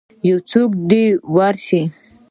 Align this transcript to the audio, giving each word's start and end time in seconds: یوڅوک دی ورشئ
یوڅوک 0.29 0.71
دی 0.89 1.03
ورشئ 1.35 1.81